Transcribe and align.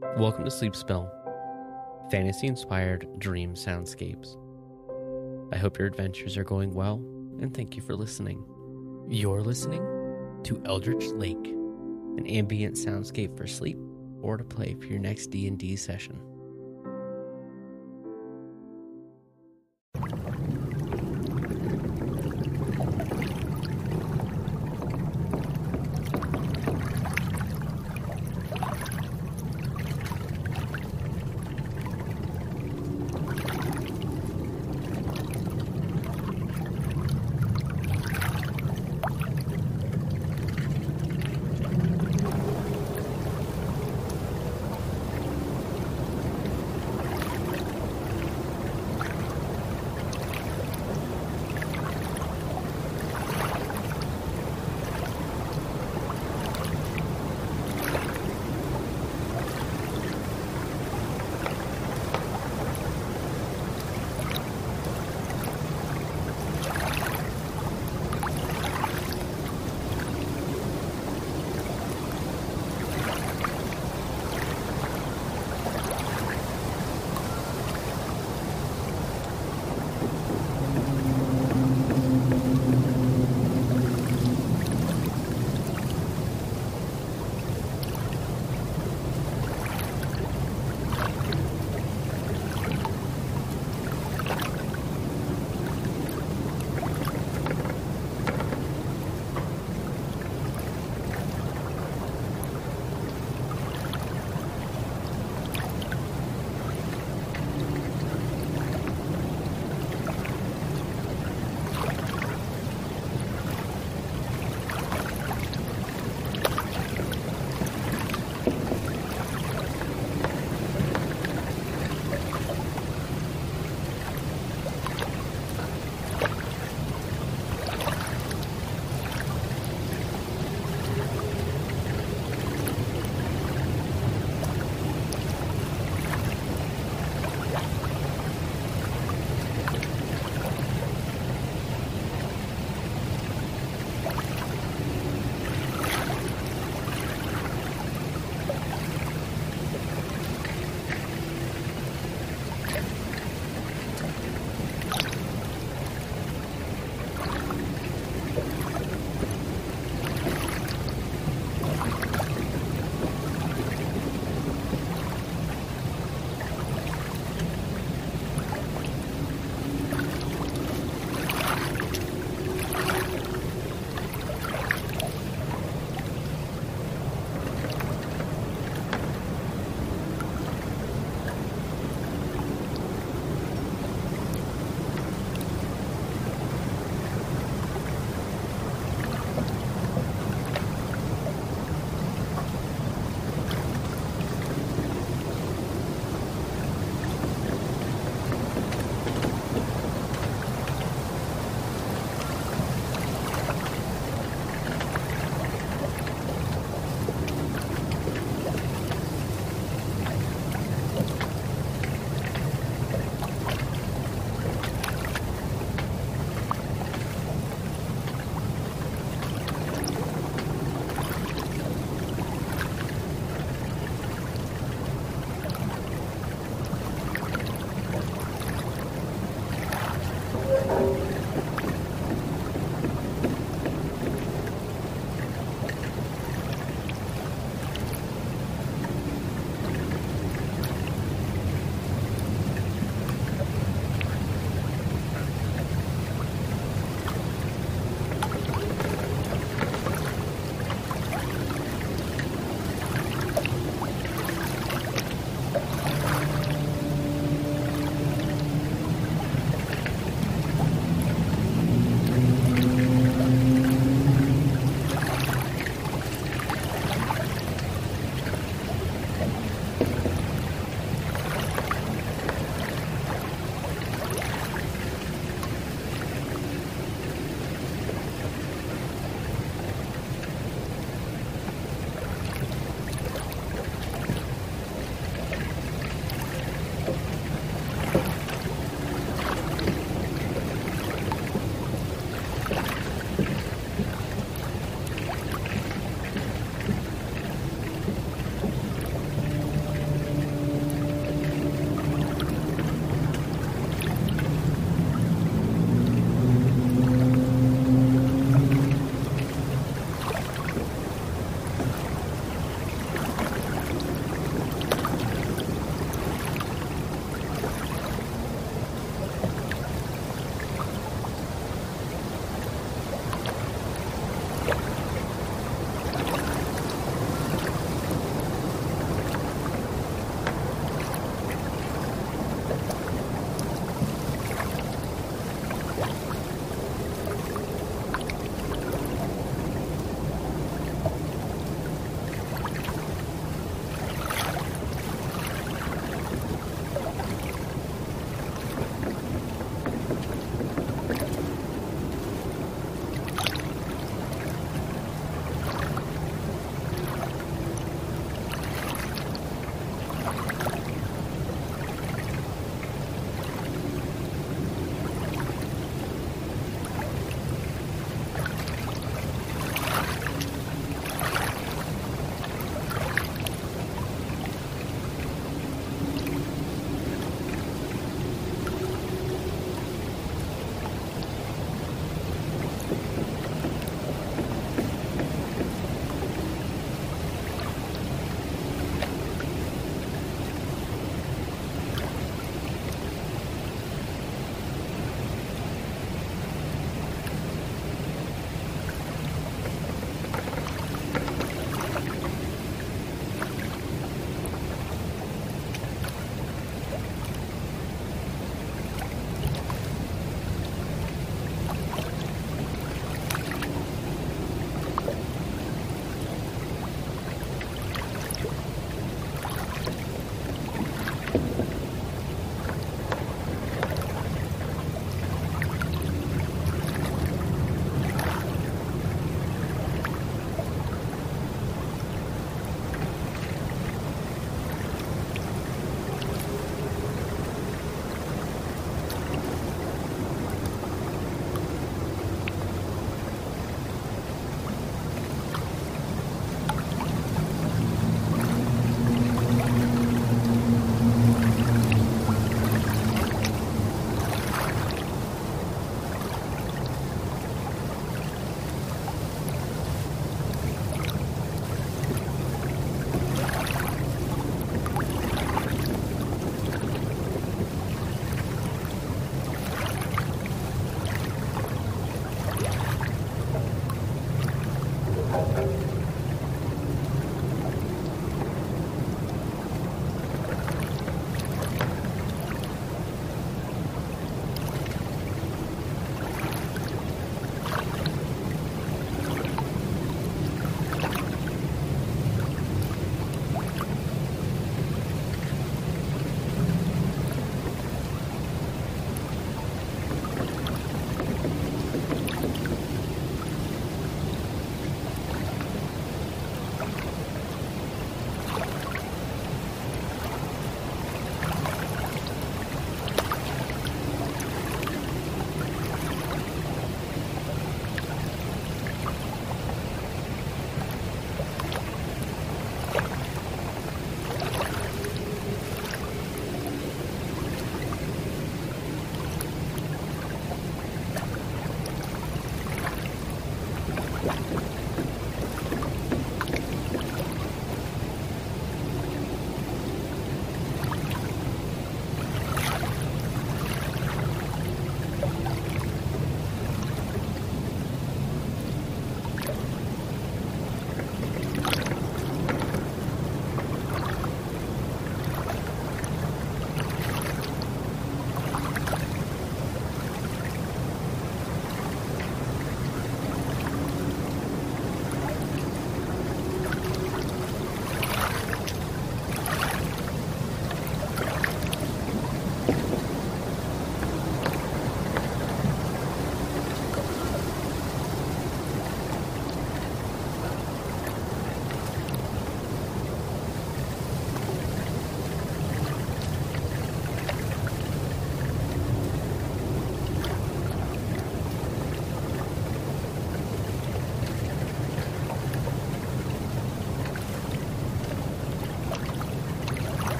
Welcome 0.00 0.44
to 0.44 0.50
Sleep 0.50 0.76
Spell, 0.76 1.10
fantasy 2.10 2.46
inspired 2.46 3.08
dream 3.18 3.54
soundscapes. 3.54 4.36
I 5.52 5.56
hope 5.56 5.78
your 5.78 5.86
adventures 5.86 6.36
are 6.36 6.44
going 6.44 6.74
well, 6.74 6.96
and 7.40 7.54
thank 7.54 7.76
you 7.76 7.82
for 7.82 7.94
listening. 7.94 8.44
You're 9.08 9.40
listening 9.40 9.82
to 10.44 10.62
Eldritch 10.66 11.06
Lake, 11.12 11.46
an 11.46 12.26
ambient 12.26 12.76
soundscape 12.76 13.36
for 13.36 13.46
sleep 13.46 13.78
or 14.20 14.36
to 14.36 14.44
play 14.44 14.74
for 14.74 14.86
your 14.86 14.98
next 14.98 15.28
D&D 15.28 15.76
session. 15.76 16.20